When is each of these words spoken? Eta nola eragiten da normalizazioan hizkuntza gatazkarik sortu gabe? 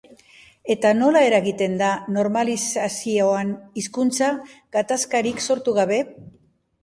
Eta 0.75 0.91
nola 1.01 1.19
eragiten 1.25 1.75
da 1.81 1.89
normalizazioan 2.15 3.53
hizkuntza 3.81 4.31
gatazkarik 4.79 5.45
sortu 5.49 5.77
gabe? 5.79 6.01